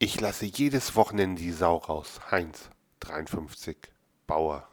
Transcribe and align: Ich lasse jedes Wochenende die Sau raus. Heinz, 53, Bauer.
Ich 0.00 0.20
lasse 0.20 0.46
jedes 0.46 0.96
Wochenende 0.96 1.40
die 1.40 1.52
Sau 1.52 1.76
raus. 1.76 2.20
Heinz, 2.30 2.68
53, 3.00 3.76
Bauer. 4.26 4.68